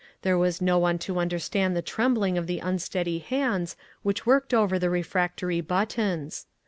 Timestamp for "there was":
0.23-0.63